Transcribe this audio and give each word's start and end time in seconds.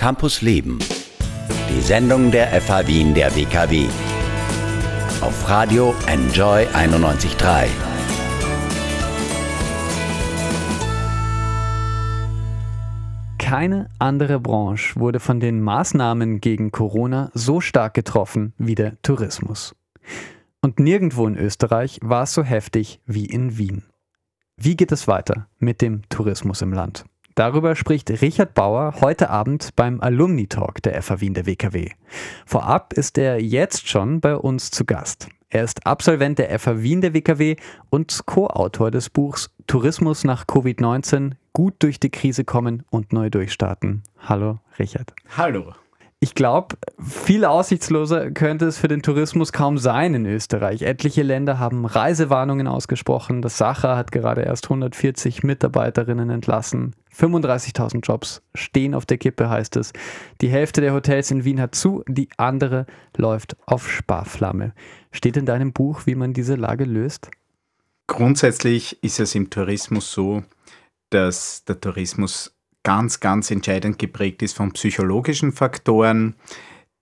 Campus 0.00 0.40
Leben. 0.40 0.78
Die 1.68 1.82
Sendung 1.82 2.30
der 2.30 2.58
FH 2.58 2.86
Wien 2.86 3.12
der 3.12 3.36
WKW. 3.36 3.86
Auf 5.20 5.46
Radio 5.46 5.94
Enjoy 6.06 6.66
91.3. 6.68 7.66
Keine 13.36 13.90
andere 13.98 14.40
Branche 14.40 14.98
wurde 14.98 15.20
von 15.20 15.38
den 15.38 15.60
Maßnahmen 15.60 16.40
gegen 16.40 16.70
Corona 16.70 17.30
so 17.34 17.60
stark 17.60 17.92
getroffen 17.92 18.54
wie 18.56 18.74
der 18.74 18.96
Tourismus. 19.02 19.76
Und 20.62 20.80
nirgendwo 20.80 21.26
in 21.26 21.36
Österreich 21.36 22.00
war 22.02 22.22
es 22.22 22.32
so 22.32 22.42
heftig 22.42 23.02
wie 23.04 23.26
in 23.26 23.58
Wien. 23.58 23.82
Wie 24.56 24.76
geht 24.76 24.92
es 24.92 25.06
weiter 25.06 25.48
mit 25.58 25.82
dem 25.82 26.08
Tourismus 26.08 26.62
im 26.62 26.72
Land? 26.72 27.04
Darüber 27.40 27.74
spricht 27.74 28.10
Richard 28.20 28.52
Bauer 28.52 28.96
heute 29.00 29.30
Abend 29.30 29.74
beim 29.74 30.02
Alumni 30.02 30.46
Talk 30.46 30.82
der 30.82 31.02
FA 31.02 31.22
Wien 31.22 31.32
der 31.32 31.46
WKW. 31.46 31.88
Vorab 32.44 32.92
ist 32.92 33.16
er 33.16 33.40
jetzt 33.40 33.88
schon 33.88 34.20
bei 34.20 34.36
uns 34.36 34.70
zu 34.70 34.84
Gast. 34.84 35.26
Er 35.48 35.64
ist 35.64 35.86
Absolvent 35.86 36.38
der 36.38 36.58
FA 36.58 36.82
Wien 36.82 37.00
der 37.00 37.14
WKW 37.14 37.56
und 37.88 38.26
Co-Autor 38.26 38.90
des 38.90 39.08
Buchs 39.08 39.50
Tourismus 39.66 40.22
nach 40.24 40.44
Covid-19, 40.44 41.32
gut 41.54 41.76
durch 41.78 41.98
die 41.98 42.10
Krise 42.10 42.44
kommen 42.44 42.82
und 42.90 43.14
neu 43.14 43.30
durchstarten. 43.30 44.02
Hallo, 44.18 44.58
Richard. 44.78 45.14
Hallo. 45.34 45.72
Ich 46.22 46.34
glaube, 46.34 46.76
viel 47.02 47.46
aussichtsloser 47.46 48.30
könnte 48.30 48.66
es 48.66 48.76
für 48.76 48.88
den 48.88 49.00
Tourismus 49.00 49.52
kaum 49.52 49.78
sein 49.78 50.12
in 50.12 50.26
Österreich. 50.26 50.82
Etliche 50.82 51.22
Länder 51.22 51.58
haben 51.58 51.86
Reisewarnungen 51.86 52.66
ausgesprochen. 52.66 53.40
Das 53.40 53.56
Sacher 53.56 53.96
hat 53.96 54.12
gerade 54.12 54.42
erst 54.42 54.66
140 54.66 55.42
Mitarbeiterinnen 55.44 56.28
entlassen. 56.28 56.94
35.000 57.16 58.00
Jobs 58.06 58.42
stehen 58.54 58.94
auf 58.94 59.06
der 59.06 59.16
Kippe, 59.16 59.48
heißt 59.48 59.76
es. 59.76 59.94
Die 60.42 60.50
Hälfte 60.50 60.82
der 60.82 60.92
Hotels 60.92 61.30
in 61.30 61.44
Wien 61.44 61.58
hat 61.58 61.74
zu, 61.74 62.04
die 62.06 62.28
andere 62.36 62.84
läuft 63.16 63.56
auf 63.64 63.90
Sparflamme. 63.90 64.74
Steht 65.12 65.38
in 65.38 65.46
deinem 65.46 65.72
Buch, 65.72 66.02
wie 66.04 66.16
man 66.16 66.34
diese 66.34 66.54
Lage 66.54 66.84
löst? 66.84 67.30
Grundsätzlich 68.08 69.02
ist 69.02 69.20
es 69.20 69.34
im 69.34 69.48
Tourismus 69.48 70.12
so, 70.12 70.42
dass 71.08 71.64
der 71.64 71.80
Tourismus 71.80 72.54
ganz, 72.82 73.20
ganz 73.20 73.50
entscheidend 73.50 73.98
geprägt 73.98 74.42
ist 74.42 74.56
von 74.56 74.72
psychologischen 74.72 75.52
Faktoren. 75.52 76.34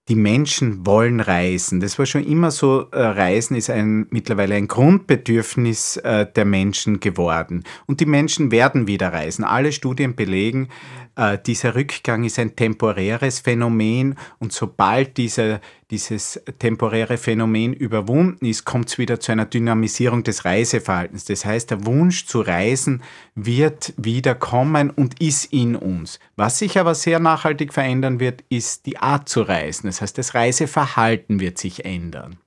Die 0.08 0.14
Menschen 0.14 0.86
wollen 0.86 1.20
reisen. 1.20 1.80
Das 1.80 1.98
war 1.98 2.06
schon 2.06 2.24
immer 2.24 2.50
so. 2.50 2.88
Äh, 2.92 2.98
reisen 2.98 3.54
ist 3.54 3.68
ein, 3.68 4.06
mittlerweile 4.08 4.54
ein 4.54 4.66
Grundbedürfnis 4.66 5.98
äh, 5.98 6.26
der 6.34 6.46
Menschen 6.46 7.00
geworden. 7.00 7.64
Und 7.86 8.00
die 8.00 8.06
Menschen 8.06 8.50
werden 8.50 8.86
wieder 8.86 9.12
reisen. 9.12 9.44
Alle 9.44 9.70
Studien 9.70 10.16
belegen, 10.16 10.68
äh, 11.14 11.36
dieser 11.44 11.74
Rückgang 11.74 12.24
ist 12.24 12.38
ein 12.38 12.56
temporäres 12.56 13.40
Phänomen 13.40 14.14
und 14.38 14.52
sobald 14.52 15.18
dieser, 15.18 15.60
dieses 15.90 16.42
temporäre 16.58 17.16
Phänomen 17.16 17.72
überwunden 17.72 18.44
ist, 18.44 18.64
kommt 18.64 18.88
es 18.88 18.98
wieder 18.98 19.20
zu 19.20 19.32
einer 19.32 19.46
Dynamisierung 19.46 20.22
des 20.22 20.44
Reiseverhaltens. 20.44 21.24
Das 21.24 21.46
heißt, 21.46 21.70
der 21.70 21.86
Wunsch 21.86 22.26
zu 22.26 22.40
reisen 22.40 23.02
wird 23.34 23.94
wieder 23.96 24.34
kommen 24.34 24.90
und 24.90 25.20
ist 25.20 25.52
in 25.52 25.76
uns. 25.76 26.20
Was 26.36 26.58
sich 26.58 26.78
aber 26.78 26.94
sehr 26.94 27.20
nachhaltig 27.20 27.72
verändern 27.72 28.20
wird, 28.20 28.44
ist 28.50 28.84
die 28.84 28.98
Art 28.98 29.28
zu 29.28 29.42
reisen. 29.42 29.86
Das 29.86 30.02
heißt, 30.02 30.18
das 30.18 30.34
Reiseverhalten 30.34 31.40
wird 31.40 31.56
sich 31.56 31.86
ändern. 31.86 32.38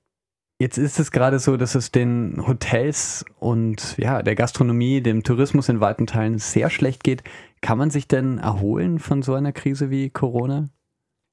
Jetzt 0.59 0.77
ist 0.77 0.99
es 0.99 1.09
gerade 1.09 1.39
so, 1.39 1.57
dass 1.57 1.73
es 1.73 1.91
den 1.91 2.43
Hotels 2.45 3.25
und 3.39 3.97
ja, 3.97 4.21
der 4.21 4.35
Gastronomie, 4.35 5.01
dem 5.01 5.23
Tourismus 5.23 5.69
in 5.69 5.79
weiten 5.79 6.05
Teilen 6.05 6.37
sehr 6.37 6.69
schlecht 6.69 7.03
geht. 7.03 7.23
Kann 7.61 7.79
man 7.79 7.89
sich 7.89 8.07
denn 8.07 8.37
erholen 8.37 8.99
von 8.99 9.23
so 9.23 9.33
einer 9.33 9.53
Krise 9.53 9.89
wie 9.89 10.11
Corona? 10.11 10.69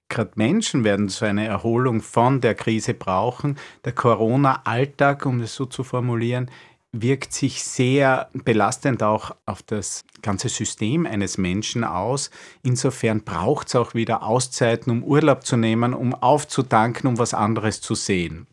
Gerade 0.08 0.30
Menschen 0.36 0.84
werden 0.84 1.08
so 1.08 1.26
eine 1.26 1.46
Erholung 1.46 2.00
von 2.00 2.40
der 2.40 2.54
Krise 2.54 2.94
brauchen. 2.94 3.58
Der 3.84 3.92
Corona-Alltag, 3.92 5.26
um 5.26 5.38
das 5.38 5.54
so 5.54 5.66
zu 5.66 5.84
formulieren, 5.84 6.50
wirkt 6.92 7.34
sich 7.34 7.62
sehr 7.62 8.30
belastend 8.32 9.02
auch 9.02 9.36
auf 9.44 9.62
das 9.62 10.04
ganze 10.22 10.48
System 10.48 11.06
eines 11.06 11.36
Menschen 11.36 11.84
aus. 11.84 12.30
Insofern 12.62 13.22
braucht 13.22 13.68
es 13.68 13.76
auch 13.76 13.94
wieder 13.94 14.22
Auszeiten, 14.22 14.90
um 14.90 15.04
Urlaub 15.04 15.44
zu 15.44 15.56
nehmen, 15.56 15.92
um 15.92 16.14
aufzutanken, 16.14 17.08
um 17.08 17.18
was 17.18 17.34
anderes 17.34 17.82
zu 17.82 17.94
sehen. 17.94 18.46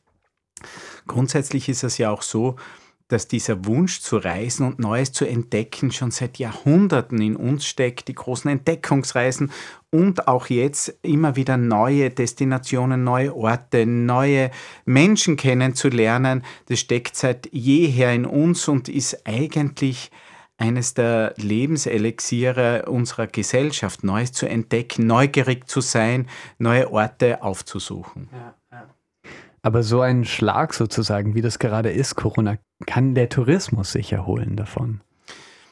Grundsätzlich 1.08 1.70
ist 1.70 1.84
es 1.84 1.98
ja 1.98 2.12
auch 2.12 2.22
so, 2.22 2.56
dass 3.08 3.28
dieser 3.28 3.66
Wunsch 3.66 4.02
zu 4.02 4.18
reisen 4.18 4.66
und 4.66 4.80
Neues 4.80 5.12
zu 5.12 5.26
entdecken 5.26 5.92
schon 5.92 6.12
seit 6.12 6.40
Jahrhunderten 6.40 7.22
in 7.22 7.36
uns 7.36 7.66
steckt, 7.66 8.08
die 8.08 8.16
großen 8.16 8.50
Entdeckungsreisen 8.50 9.52
und 9.92 10.28
auch 10.28 10.48
jetzt 10.48 10.98
immer 11.04 11.36
wieder 11.36 11.58
neue 11.58 12.10
Destinationen, 12.10 13.04
neue 13.04 13.36
Orte, 13.36 13.86
neue 13.86 14.50
Menschen 14.86 15.38
kennenzulernen, 15.38 16.44
das 16.68 16.80
steckt 16.80 17.16
seit 17.16 17.48
jeher 17.52 18.14
in 18.14 18.26
uns 18.26 18.68
und 18.68 18.90
ist 18.90 19.28
eigentlich 19.28 20.10
eines 20.58 20.94
der 20.94 21.34
Lebenselixiere 21.38 22.86
unserer 22.88 23.28
Gesellschaft, 23.28 24.04
Neues 24.04 24.32
zu 24.32 24.48
entdecken, 24.48 25.06
neugierig 25.06 25.68
zu 25.68 25.82
sein, 25.82 26.28
neue 26.58 26.92
Orte 26.92 27.44
aufzusuchen. 27.44 28.30
Ja. 28.32 28.56
Aber 29.66 29.82
so 29.82 30.02
ein 30.02 30.26
Schlag 30.26 30.76
sozusagen, 30.76 31.34
wie 31.34 31.42
das 31.42 31.58
gerade 31.58 31.90
ist, 31.90 32.14
Corona, 32.14 32.60
kann 32.86 33.16
der 33.16 33.30
Tourismus 33.30 33.94
sich 33.94 34.14
erholen 34.14 34.56
davon? 34.56 35.02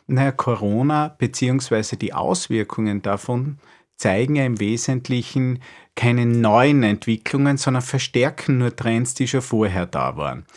Naja, 0.08 0.32
Corona 0.32 1.10
bzw. 1.10 1.96
die 1.98 2.12
Auswirkungen 2.12 3.04
davon 3.04 3.60
zeigen 3.96 4.36
ja 4.36 4.46
im 4.46 4.60
Wesentlichen 4.60 5.60
keine 5.96 6.26
neuen 6.26 6.82
Entwicklungen, 6.82 7.58
sondern 7.58 7.84
verstärken 7.84 8.58
nur 8.58 8.76
Trends, 8.76 9.14
die 9.14 9.28
schon 9.28 9.44
vorher 9.44 9.86
da 9.86 10.18
waren. 10.18 10.48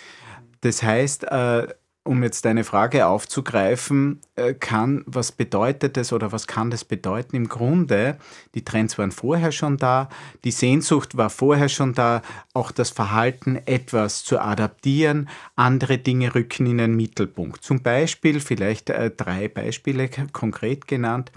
Das 0.62 0.82
heißt, 0.82 1.24
äh, 1.24 1.66
um 2.06 2.22
jetzt 2.22 2.44
deine 2.44 2.64
Frage 2.64 3.06
aufzugreifen, 3.06 4.20
äh, 4.36 4.54
kann, 4.54 5.02
was 5.06 5.32
bedeutet 5.32 5.96
das 5.96 6.12
oder 6.12 6.32
was 6.32 6.46
kann 6.46 6.70
das 6.70 6.84
bedeuten? 6.84 7.36
Im 7.36 7.48
Grunde, 7.48 8.16
die 8.54 8.64
Trends 8.64 8.98
waren 8.98 9.12
vorher 9.12 9.52
schon 9.52 9.76
da, 9.76 10.08
die 10.44 10.50
Sehnsucht 10.50 11.16
war 11.16 11.30
vorher 11.30 11.68
schon 11.68 11.92
da, 11.92 12.22
auch 12.54 12.70
das 12.70 12.90
Verhalten 12.90 13.56
etwas 13.66 14.24
zu 14.24 14.40
adaptieren, 14.40 15.28
andere 15.54 15.98
Dinge 15.98 16.34
rücken 16.34 16.66
in 16.66 16.78
den 16.78 16.96
Mittelpunkt. 16.96 17.62
Zum 17.64 17.82
Beispiel, 17.82 18.40
vielleicht 18.40 18.90
äh, 18.90 19.10
drei 19.10 19.48
Beispiele 19.48 20.08
konkret 20.32 20.86
genannt, 20.86 21.32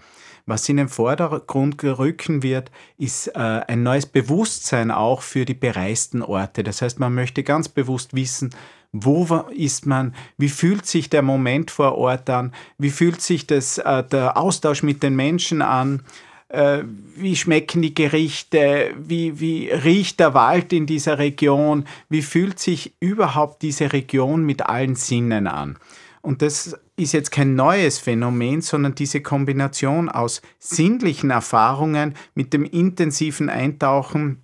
was 0.50 0.68
in 0.68 0.78
den 0.78 0.90
Vordergrund 0.90 1.84
rücken 1.84 2.44
wird, 2.44 2.72
ist 2.98 3.28
äh, 3.28 3.40
ein 3.40 3.84
neues 3.84 4.06
Bewusstsein 4.06 4.92
auch 4.92 5.22
für 5.22 5.46
die 5.46 5.54
bereisten 5.54 6.22
Orte. 6.22 6.64
Das 6.64 6.82
heißt, 6.82 7.00
man 7.00 7.14
möchte 7.14 7.44
ganz 7.44 7.70
bewusst 7.70 8.16
wissen, 8.16 8.50
wo 8.92 9.26
ist 9.52 9.86
man? 9.86 10.16
Wie 10.38 10.50
fühlt 10.50 10.86
sich 10.88 11.10
der 11.10 11.22
Moment 11.22 11.70
vor 11.70 11.96
Ort 11.96 12.30
an? 12.30 12.54
Wie 12.80 12.90
fühlt 12.90 13.22
sich 13.22 13.46
das, 13.46 13.78
äh, 13.78 14.04
der 14.04 14.36
Austausch 14.36 14.82
mit 14.82 15.04
den 15.04 15.16
Menschen 15.16 15.62
an? 15.62 16.02
Äh, 16.50 16.84
wie 17.16 17.36
schmecken 17.36 17.84
die 17.84 17.94
Gerichte? 17.94 18.92
Wie, 18.98 19.40
wie 19.40 19.70
riecht 19.70 20.20
der 20.20 20.34
Wald 20.34 20.74
in 20.74 20.88
dieser 20.88 21.20
Region? 21.20 21.86
Wie 22.10 22.24
fühlt 22.24 22.60
sich 22.60 22.94
überhaupt 23.00 23.62
diese 23.62 23.94
Region 23.94 24.44
mit 24.44 24.66
allen 24.66 24.96
Sinnen 24.96 25.46
an? 25.46 25.78
Und 26.22 26.42
das 26.42 26.78
ist 27.00 27.14
jetzt 27.14 27.32
kein 27.32 27.56
neues 27.56 28.00
Phänomen, 28.00 28.62
sondern 28.62 28.96
diese 28.96 29.22
Kombination 29.22 30.10
aus 30.10 30.42
sinnlichen 30.60 31.32
Erfahrungen 31.32 32.16
mit 32.36 32.54
dem 32.54 32.66
intensiven 32.66 33.50
Eintauchen 33.50 34.44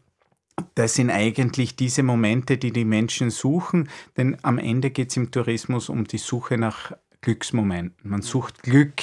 das 0.75 0.95
sind 0.95 1.09
eigentlich 1.09 1.75
diese 1.75 2.03
Momente, 2.03 2.57
die 2.57 2.71
die 2.71 2.85
Menschen 2.85 3.29
suchen, 3.29 3.89
denn 4.17 4.38
am 4.41 4.57
Ende 4.57 4.89
geht 4.89 5.09
es 5.09 5.17
im 5.17 5.31
Tourismus 5.31 5.89
um 5.89 6.05
die 6.05 6.17
Suche 6.17 6.57
nach 6.57 6.94
Glücksmomenten. 7.21 8.09
Man 8.09 8.21
sucht 8.21 8.63
Glück 8.63 9.01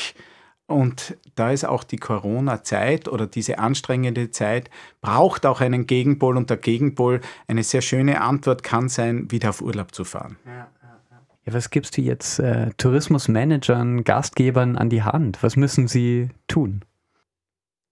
und 0.66 1.16
da 1.34 1.50
ist 1.50 1.64
auch 1.64 1.84
die 1.84 1.98
Corona-Zeit 1.98 3.08
oder 3.08 3.26
diese 3.26 3.58
anstrengende 3.58 4.30
Zeit, 4.30 4.70
braucht 5.00 5.44
auch 5.44 5.60
einen 5.60 5.86
Gegenpol 5.86 6.36
und 6.36 6.48
der 6.48 6.56
Gegenpol, 6.56 7.20
eine 7.46 7.62
sehr 7.62 7.82
schöne 7.82 8.20
Antwort 8.20 8.62
kann 8.62 8.88
sein, 8.88 9.30
wieder 9.30 9.50
auf 9.50 9.60
Urlaub 9.60 9.94
zu 9.94 10.04
fahren. 10.04 10.36
Ja. 10.46 10.68
Ja, 11.44 11.54
was 11.54 11.70
gibst 11.70 11.96
du 11.96 12.02
jetzt 12.02 12.38
äh, 12.38 12.70
Tourismusmanagern, 12.76 14.04
Gastgebern 14.04 14.76
an 14.76 14.90
die 14.90 15.02
Hand? 15.02 15.42
Was 15.42 15.56
müssen 15.56 15.88
sie 15.88 16.30
tun? 16.46 16.84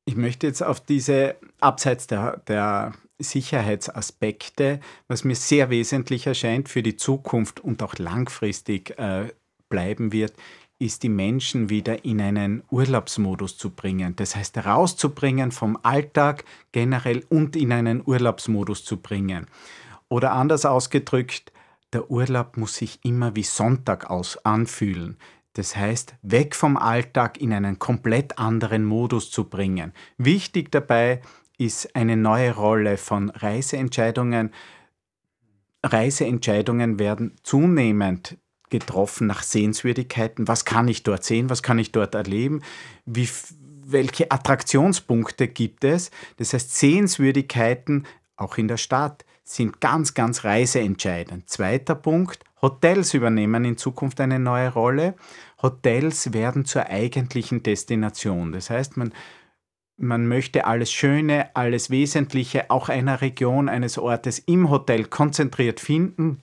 Ich 0.04 0.16
möchte 0.16 0.46
jetzt 0.46 0.62
auf 0.62 0.80
diese, 0.80 1.36
abseits 1.60 2.06
der, 2.06 2.38
der 2.48 2.94
Sicherheitsaspekte, 3.18 4.80
was 5.08 5.24
mir 5.24 5.34
sehr 5.34 5.70
wesentlich 5.70 6.26
erscheint 6.26 6.68
für 6.68 6.82
die 6.82 6.96
Zukunft 6.96 7.60
und 7.60 7.82
auch 7.82 7.98
langfristig 7.98 8.98
äh, 8.98 9.28
bleiben 9.68 10.12
wird, 10.12 10.32
ist 10.78 11.02
die 11.02 11.10
Menschen 11.10 11.68
wieder 11.68 12.04
in 12.04 12.20
einen 12.20 12.62
Urlaubsmodus 12.70 13.58
zu 13.58 13.70
bringen. 13.70 14.16
Das 14.16 14.34
heißt, 14.34 14.56
rauszubringen 14.58 15.52
vom 15.52 15.78
Alltag 15.82 16.44
generell 16.72 17.22
und 17.28 17.54
in 17.54 17.72
einen 17.72 18.02
Urlaubsmodus 18.04 18.84
zu 18.84 18.96
bringen. 18.96 19.46
Oder 20.08 20.32
anders 20.32 20.64
ausgedrückt, 20.64 21.52
der 21.92 22.10
Urlaub 22.10 22.56
muss 22.56 22.76
sich 22.76 23.00
immer 23.04 23.34
wie 23.36 23.42
Sonntag 23.42 24.10
aus 24.10 24.44
anfühlen. 24.44 25.16
Das 25.54 25.76
heißt, 25.76 26.14
weg 26.22 26.54
vom 26.54 26.76
Alltag 26.76 27.40
in 27.40 27.52
einen 27.52 27.78
komplett 27.78 28.38
anderen 28.38 28.84
Modus 28.84 29.30
zu 29.30 29.44
bringen. 29.44 29.92
Wichtig 30.16 30.70
dabei 30.70 31.20
ist 31.58 31.94
eine 31.96 32.16
neue 32.16 32.54
Rolle 32.54 32.96
von 32.96 33.30
Reiseentscheidungen. 33.30 34.52
Reiseentscheidungen 35.84 36.98
werden 36.98 37.36
zunehmend 37.42 38.38
getroffen 38.70 39.26
nach 39.26 39.42
Sehenswürdigkeiten. 39.42 40.46
Was 40.46 40.64
kann 40.64 40.86
ich 40.86 41.02
dort 41.02 41.24
sehen? 41.24 41.50
Was 41.50 41.62
kann 41.62 41.80
ich 41.80 41.90
dort 41.90 42.14
erleben? 42.14 42.62
Wie, 43.04 43.28
welche 43.84 44.30
Attraktionspunkte 44.30 45.48
gibt 45.48 45.82
es? 45.82 46.12
Das 46.36 46.52
heißt, 46.52 46.76
Sehenswürdigkeiten 46.76 48.06
auch 48.36 48.56
in 48.56 48.68
der 48.68 48.76
Stadt 48.76 49.24
sind 49.50 49.80
ganz, 49.80 50.14
ganz 50.14 50.44
reiseentscheidend. 50.44 51.50
Zweiter 51.50 51.94
Punkt, 51.94 52.44
Hotels 52.62 53.14
übernehmen 53.14 53.64
in 53.64 53.76
Zukunft 53.76 54.20
eine 54.20 54.38
neue 54.38 54.72
Rolle. 54.72 55.14
Hotels 55.60 56.32
werden 56.32 56.64
zur 56.64 56.86
eigentlichen 56.86 57.62
Destination. 57.62 58.52
Das 58.52 58.70
heißt, 58.70 58.96
man, 58.96 59.12
man 59.96 60.28
möchte 60.28 60.66
alles 60.66 60.92
Schöne, 60.92 61.54
alles 61.54 61.90
Wesentliche 61.90 62.70
auch 62.70 62.88
einer 62.88 63.22
Region, 63.22 63.68
eines 63.68 63.98
Ortes 63.98 64.38
im 64.38 64.70
Hotel 64.70 65.06
konzentriert 65.06 65.80
finden 65.80 66.42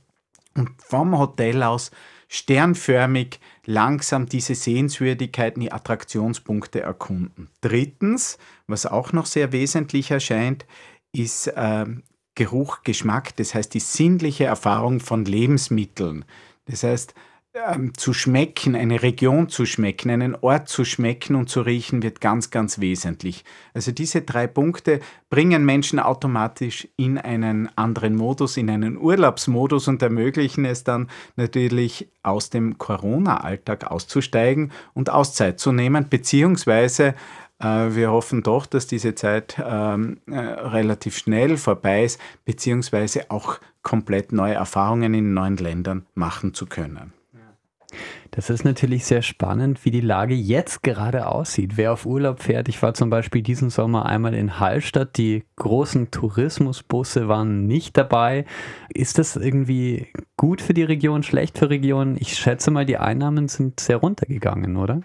und 0.56 0.69
vom 0.77 1.18
Hotel 1.18 1.63
aus 1.63 1.92
sternförmig 2.27 3.39
langsam 3.65 4.25
diese 4.25 4.54
Sehenswürdigkeiten, 4.54 5.62
die 5.62 5.71
Attraktionspunkte 5.71 6.81
erkunden. 6.81 7.50
Drittens, 7.62 8.38
was 8.68 8.86
auch 8.86 9.13
noch 9.13 9.27
sehr 9.27 9.54
wesentlich 9.54 10.12
erscheint, 10.12 10.65
ist 11.13 11.48
äh, 11.48 11.86
Geruch, 12.38 12.84
Geschmack, 12.84 13.36
das 13.36 13.56
heißt 13.56 13.74
die 13.74 13.80
sinnliche 13.80 14.45
Erfahrung 14.45 15.00
von 15.00 15.25
Lebensmitteln. 15.25 16.24
Das 16.66 16.84
heißt, 16.84 17.16
ähm, 17.56 17.94
zu 17.95 18.13
schmecken, 18.13 18.75
eine 18.75 19.01
Region 19.01 19.50
zu 19.50 19.66
schmecken, 19.66 20.12
einen 20.12 20.36
Ort 20.36 20.69
zu 20.69 20.86
schmecken 20.86 21.36
und 21.36 21.50
zu 21.50 21.62
riechen, 21.62 22.04
wird 22.04 22.22
ganz, 22.22 22.51
ganz 22.51 22.80
wesentlich. 22.80 23.44
Also 23.74 23.92
diese 23.92 24.22
drei 24.22 24.45
Punkte 24.45 25.00
bringen 25.31 25.66
Menschen 25.66 26.00
automatisch 26.00 26.88
in 26.95 27.18
einen 27.18 27.75
anderen 27.75 28.16
Modus, 28.16 28.57
in 28.57 28.69
einen 28.69 28.98
Urlaubsmodus 28.98 29.88
und 29.88 30.04
ermöglichen 30.04 30.66
es 30.66 30.83
dann 30.83 31.10
natürlich 31.36 32.07
aus 32.22 32.51
dem 32.51 32.78
Corona-Alltag 32.78 33.90
auszusteigen 33.90 34.72
und 34.94 35.10
Auszeit 35.10 35.60
zu 35.60 35.72
nehmen, 35.72 36.10
beziehungsweise 36.10 37.16
wir 37.59 38.12
hoffen 38.12 38.44
doch, 38.44 38.65
dass 38.65 38.86
diese 38.88 39.15
Zeit 39.15 39.62
ähm, 39.63 40.19
äh, 40.27 40.38
relativ 40.38 41.18
schnell 41.18 41.57
vorbei 41.57 42.04
ist, 42.04 42.19
beziehungsweise 42.45 43.31
auch 43.31 43.59
komplett 43.81 44.31
neue 44.31 44.54
Erfahrungen 44.54 45.13
in 45.13 45.33
neuen 45.33 45.57
Ländern 45.57 46.06
machen 46.13 46.54
zu 46.54 46.68
können. 46.68 47.13
Das 48.31 48.50
ist 48.50 48.65
natürlich 48.65 49.06
sehr 49.06 49.21
spannend, 49.21 49.86
wie 49.86 49.92
die 49.92 50.01
Lage 50.01 50.36
jetzt 50.36 50.83
gerade 50.83 51.27
aussieht. 51.27 51.77
Wer 51.77 51.94
auf 51.94 52.06
Urlaub 52.06 52.44
fährt, 52.44 52.68
ich 52.68 52.81
war 52.83 52.94
zum 52.94 53.09
Beispiel 53.09 53.42
diesen 53.42 53.69
Sommer 53.69 54.06
einmal 54.06 54.36
in 54.36 54.59
Hallstatt, 54.59 55.18
die 55.18 55.44
großen 55.56 56.12
Tourismusbusse 56.12 57.27
waren 57.27 57.65
nicht 57.65 57.98
dabei. 57.98 58.45
Ist 58.94 59.18
das 59.18 59.38
irgendwie 59.38 60.07
gut 60.36 60.62
für 60.62 60.74
die 60.74 60.83
Region, 60.83 61.24
schlecht 61.24 61.57
für 61.57 61.69
Regionen? 61.69 62.18
Ich 62.19 62.36
schätze 62.36 62.69
mal, 62.69 62.86
die 62.86 62.98
Einnahmen 62.98 63.48
sind 63.48 63.80
sehr 63.80 63.98
runtergegangen, 63.98 64.75
oder? 64.75 65.01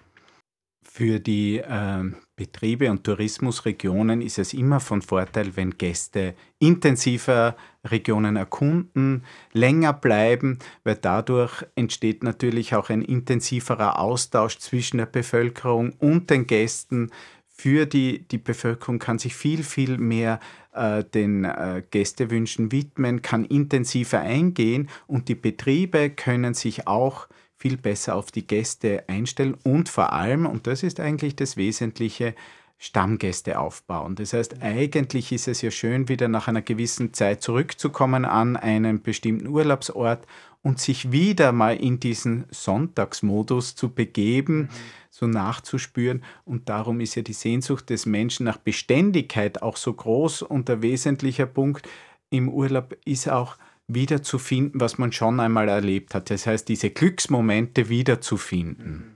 Für 0.95 1.19
die 1.19 1.57
äh, 1.57 2.03
Betriebe 2.35 2.91
und 2.91 3.03
Tourismusregionen 3.03 4.21
ist 4.21 4.37
es 4.37 4.53
immer 4.53 4.79
von 4.79 5.01
Vorteil, 5.01 5.55
wenn 5.55 5.75
Gäste 5.79 6.35
intensiver 6.59 7.55
Regionen 7.83 8.35
erkunden, 8.35 9.23
länger 9.53 9.93
bleiben, 9.93 10.59
weil 10.83 10.97
dadurch 10.97 11.65
entsteht 11.73 12.21
natürlich 12.21 12.75
auch 12.75 12.91
ein 12.91 13.01
intensiverer 13.01 13.97
Austausch 13.97 14.59
zwischen 14.59 14.99
der 14.99 15.07
Bevölkerung 15.07 15.93
und 15.93 16.29
den 16.29 16.45
Gästen. 16.45 17.09
Für 17.47 17.87
die, 17.87 18.27
die 18.27 18.37
Bevölkerung 18.37 18.99
kann 18.99 19.17
sich 19.17 19.35
viel, 19.35 19.63
viel 19.63 19.97
mehr 19.97 20.39
äh, 20.73 21.03
den 21.03 21.45
äh, 21.45 21.81
Gästewünschen 21.89 22.71
widmen, 22.71 23.23
kann 23.23 23.45
intensiver 23.45 24.19
eingehen 24.19 24.89
und 25.07 25.27
die 25.27 25.33
Betriebe 25.33 26.11
können 26.11 26.53
sich 26.53 26.85
auch 26.85 27.27
viel 27.63 27.77
besser 27.77 28.17
auf 28.17 28.29
die 28.29 28.45
Gäste 28.45 29.05
einstellen 29.07 29.55
und 29.63 29.87
vor 29.87 30.11
allem, 30.11 30.45
und 30.45 30.67
das 30.67 30.83
ist 30.83 30.99
eigentlich 30.99 31.37
das 31.37 31.55
Wesentliche, 31.55 32.35
Stammgäste 32.77 33.57
aufbauen. 33.57 34.15
Das 34.15 34.33
heißt, 34.33 34.61
eigentlich 34.61 35.31
ist 35.31 35.47
es 35.47 35.61
ja 35.61 35.71
schön, 35.71 36.09
wieder 36.09 36.27
nach 36.27 36.49
einer 36.49 36.61
gewissen 36.61 37.13
Zeit 37.13 37.41
zurückzukommen 37.41 38.25
an 38.25 38.57
einen 38.57 39.01
bestimmten 39.01 39.47
Urlaubsort 39.47 40.27
und 40.61 40.81
sich 40.81 41.13
wieder 41.13 41.53
mal 41.53 41.77
in 41.77 42.01
diesen 42.01 42.43
Sonntagsmodus 42.51 43.75
zu 43.75 43.93
begeben, 43.93 44.63
mhm. 44.63 44.69
so 45.09 45.25
nachzuspüren. 45.25 46.25
Und 46.43 46.67
darum 46.67 46.99
ist 46.99 47.15
ja 47.15 47.21
die 47.21 47.31
Sehnsucht 47.31 47.89
des 47.89 48.05
Menschen 48.05 48.45
nach 48.45 48.57
Beständigkeit 48.57 49.61
auch 49.61 49.77
so 49.77 49.93
groß. 49.93 50.41
Und 50.41 50.67
der 50.67 50.81
wesentliche 50.81 51.47
Punkt 51.47 51.87
im 52.29 52.49
Urlaub 52.49 52.97
ist 53.05 53.29
auch, 53.29 53.55
wiederzufinden, 53.87 54.79
was 54.79 54.97
man 54.97 55.11
schon 55.11 55.39
einmal 55.39 55.69
erlebt 55.69 56.15
hat. 56.15 56.29
Das 56.29 56.47
heißt, 56.47 56.67
diese 56.67 56.89
Glücksmomente 56.89 57.89
wiederzufinden. 57.89 59.13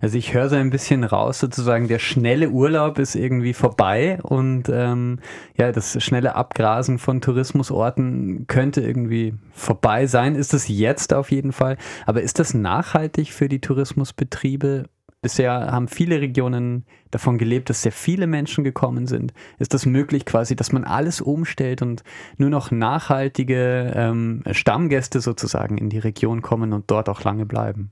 Also 0.00 0.18
ich 0.18 0.34
höre 0.34 0.48
so 0.48 0.56
ein 0.56 0.70
bisschen 0.70 1.04
raus, 1.04 1.40
sozusagen 1.40 1.88
der 1.88 1.98
schnelle 1.98 2.50
Urlaub 2.50 2.98
ist 2.98 3.14
irgendwie 3.14 3.54
vorbei 3.54 4.18
und 4.22 4.68
ähm, 4.68 5.18
ja, 5.56 5.72
das 5.72 6.02
schnelle 6.02 6.36
Abgrasen 6.36 6.98
von 6.98 7.20
Tourismusorten 7.20 8.46
könnte 8.46 8.82
irgendwie 8.82 9.34
vorbei 9.52 10.06
sein. 10.06 10.34
Ist 10.36 10.54
es 10.54 10.68
jetzt 10.68 11.12
auf 11.12 11.30
jeden 11.30 11.52
Fall. 11.52 11.76
Aber 12.06 12.22
ist 12.22 12.38
das 12.38 12.54
nachhaltig 12.54 13.32
für 13.32 13.48
die 13.48 13.60
Tourismusbetriebe? 13.60 14.84
Bisher 15.24 15.72
haben 15.72 15.88
viele 15.88 16.20
Regionen 16.20 16.84
davon 17.10 17.38
gelebt, 17.38 17.70
dass 17.70 17.80
sehr 17.80 17.92
viele 17.92 18.26
Menschen 18.26 18.62
gekommen 18.62 19.06
sind. 19.06 19.32
Ist 19.58 19.72
das 19.72 19.86
möglich 19.86 20.26
quasi, 20.26 20.54
dass 20.54 20.70
man 20.70 20.84
alles 20.84 21.22
umstellt 21.22 21.80
und 21.80 22.04
nur 22.36 22.50
noch 22.50 22.70
nachhaltige 22.70 23.90
ähm, 23.96 24.42
Stammgäste 24.50 25.22
sozusagen 25.22 25.78
in 25.78 25.88
die 25.88 25.98
Region 25.98 26.42
kommen 26.42 26.74
und 26.74 26.90
dort 26.90 27.08
auch 27.08 27.24
lange 27.24 27.46
bleiben? 27.46 27.90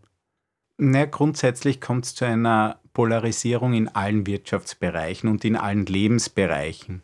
Na, 0.76 1.06
grundsätzlich 1.06 1.81
kommt 1.81 2.05
es 2.05 2.14
zu 2.14 2.26
einer 2.26 2.81
Polarisierung 2.93 3.73
in 3.73 3.88
allen 3.88 4.26
Wirtschaftsbereichen 4.26 5.31
und 5.31 5.43
in 5.46 5.56
allen 5.56 5.87
Lebensbereichen. 5.87 7.00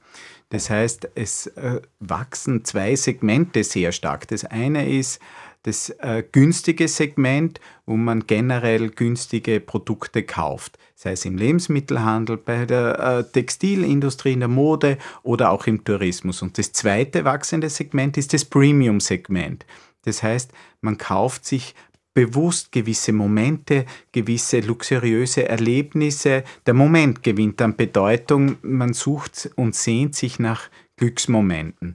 Das 0.51 0.71
heißt, 0.71 1.11
es 1.15 1.47
äh, 1.49 1.81
wachsen 2.01 2.65
zwei 2.65 2.97
Segmente 2.97 3.65
sehr 3.65 3.93
stark. 3.93 4.29
Das 4.29 4.45
eine 4.45 4.89
ist 4.89 5.21
das 5.65 5.91
äh, 5.99 6.23
günstige 6.31 6.89
Segment, 6.89 7.61
wo 7.85 7.97
man 7.97 8.27
generell 8.27 8.89
günstige 8.91 9.61
Produkte 9.61 10.23
kauft, 10.23 10.79
sei 10.95 11.13
es 11.13 11.25
im 11.25 11.37
Lebensmittelhandel, 11.37 12.39
bei 12.39 12.65
der 12.65 12.99
äh, 12.99 13.25
Textilindustrie, 13.25 14.33
in 14.33 14.41
der 14.41 14.49
Mode 14.49 14.99
oder 15.23 15.51
auch 15.51 15.67
im 15.67 15.85
Tourismus. 15.85 16.41
Und 16.41 16.57
das 16.57 16.73
zweite 16.73 17.25
wachsende 17.25 17.69
Segment 17.69 18.17
ist 18.17 18.33
das 18.33 18.45
Premium-Segment. 18.47 19.67
Das 20.05 20.23
heißt, 20.23 20.53
man 20.81 20.97
kauft 20.97 21.45
sich 21.45 21.75
bewusst 22.19 22.73
gewisse 22.73 23.13
Momente, 23.13 23.87
gewisse 24.11 24.59
luxuriöse 24.59 25.49
Erlebnisse. 25.49 26.43
Der 26.67 26.75
Moment 26.75 27.23
gewinnt 27.23 27.63
an 27.63 27.77
Bedeutung. 27.77 28.57
Man 28.63 28.93
sucht 28.93 29.49
und 29.55 29.77
sehnt 29.77 30.17
sich 30.17 30.41
nach 30.41 30.69
Glücksmomenten. 30.97 31.95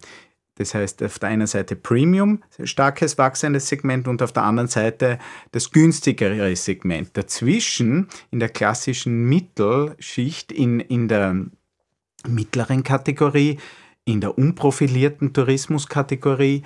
Das 0.56 0.76
heißt, 0.76 1.04
auf 1.04 1.20
der 1.20 1.28
einen 1.28 1.48
Seite 1.48 1.76
Premium, 1.76 2.42
starkes 2.64 3.18
wachsendes 3.18 3.68
Segment 3.68 4.08
und 4.08 4.22
auf 4.22 4.32
der 4.32 4.44
anderen 4.44 4.70
Seite 4.70 5.20
das 5.52 5.72
günstigere 5.72 6.56
Segment. 6.56 7.10
Dazwischen 7.18 8.08
in 8.32 8.40
der 8.40 8.48
klassischen 8.48 9.26
Mittelschicht, 9.26 10.54
in, 10.54 10.80
in 10.80 11.10
der 11.10 11.36
mittleren 12.26 12.84
Kategorie, 12.84 13.58
in 14.06 14.22
der 14.22 14.38
unprofilierten 14.38 15.34
Tourismuskategorie, 15.34 16.64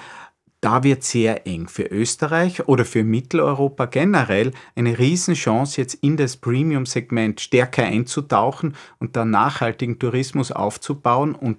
da 0.62 0.84
wird 0.84 1.04
sehr 1.04 1.46
eng 1.46 1.68
für 1.68 1.84
Österreich 1.84 2.68
oder 2.68 2.84
für 2.84 3.04
Mitteleuropa 3.04 3.86
generell 3.86 4.52
eine 4.76 4.98
Riesenchance, 4.98 5.80
jetzt 5.80 5.96
in 5.96 6.18
das 6.18 6.38
Premium-Segment 6.38 7.40
stärker 7.40 7.84
einzutauchen 7.84 8.76
und 9.00 9.16
dann 9.16 9.30
nachhaltigen 9.30 10.00
Tourismus 10.00 10.52
aufzubauen 10.52 11.36
und 11.36 11.58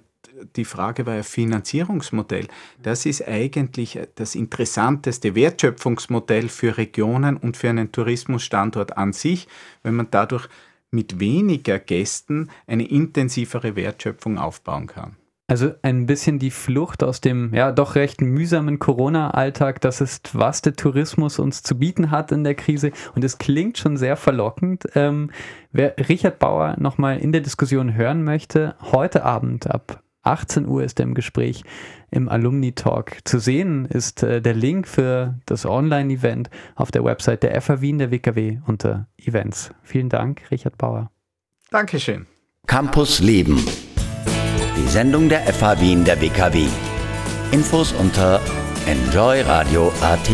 die 0.55 0.65
Frage 0.65 1.05
war 1.05 1.15
ja 1.15 1.23
Finanzierungsmodell. 1.23 2.47
Das 2.81 3.05
ist 3.05 3.27
eigentlich 3.27 3.99
das 4.15 4.35
interessanteste 4.35 5.35
Wertschöpfungsmodell 5.35 6.49
für 6.49 6.77
Regionen 6.77 7.37
und 7.37 7.57
für 7.57 7.69
einen 7.69 7.91
Tourismusstandort 7.91 8.97
an 8.97 9.13
sich, 9.13 9.47
wenn 9.83 9.95
man 9.95 10.07
dadurch 10.11 10.47
mit 10.91 11.19
weniger 11.19 11.77
Gästen 11.79 12.49
eine 12.67 12.87
intensivere 12.87 13.75
Wertschöpfung 13.75 14.37
aufbauen 14.37 14.87
kann. 14.87 15.18
Also 15.49 15.71
ein 15.81 16.05
bisschen 16.05 16.37
die 16.37 16.51
Flucht 16.51 17.03
aus 17.03 17.21
dem 17.21 17.51
ja 17.55 17.71
doch 17.71 17.95
recht 17.95 18.21
mühsamen 18.21 18.77
Corona-Alltag, 18.77 19.81
das 19.81 19.99
ist, 19.99 20.37
was 20.37 20.61
der 20.61 20.75
Tourismus 20.75 21.39
uns 21.39 21.63
zu 21.63 21.79
bieten 21.79 22.11
hat 22.11 22.31
in 22.31 22.43
der 22.43 22.53
Krise. 22.53 22.91
Und 23.15 23.23
es 23.23 23.39
klingt 23.39 23.79
schon 23.79 23.97
sehr 23.97 24.15
verlockend. 24.15 24.85
Ähm, 24.93 25.31
wer 25.71 25.95
Richard 26.07 26.37
Bauer 26.37 26.75
nochmal 26.77 27.17
in 27.17 27.31
der 27.31 27.41
Diskussion 27.41 27.95
hören 27.95 28.23
möchte, 28.23 28.75
heute 28.91 29.25
Abend 29.25 29.65
ab 29.65 30.03
18 30.21 30.67
Uhr 30.67 30.83
ist 30.83 30.99
er 30.99 31.05
im 31.05 31.15
Gespräch 31.15 31.63
im 32.11 32.29
Alumni 32.29 32.73
Talk. 32.73 33.17
Zu 33.23 33.39
sehen 33.39 33.85
ist 33.85 34.21
äh, 34.21 34.43
der 34.43 34.53
Link 34.53 34.87
für 34.87 35.39
das 35.47 35.65
Online-Event 35.65 36.51
auf 36.75 36.91
der 36.91 37.03
Website 37.03 37.41
der 37.41 37.59
FA 37.59 37.81
Wien 37.81 37.97
der 37.97 38.11
WKW 38.11 38.59
unter 38.67 39.07
Events. 39.17 39.71
Vielen 39.81 40.09
Dank, 40.09 40.43
Richard 40.51 40.77
Bauer. 40.77 41.09
Dankeschön. 41.71 42.27
Campus 42.67 43.19
Leben. 43.19 43.65
Die 44.79 44.87
Sendung 44.87 45.27
der 45.27 45.41
FH 45.41 45.81
Wien 45.81 46.05
der 46.05 46.21
WKW. 46.21 46.67
Infos 47.51 47.91
unter 47.91 48.39
enjoyradio.at. 48.87 50.29